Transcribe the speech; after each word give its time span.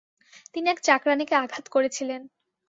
তিনি 0.53 0.67
এক 0.69 0.79
চাকরাণীকে 0.83 1.35
আঘাত 1.35 1.65
করেছিলেন। 1.67 2.21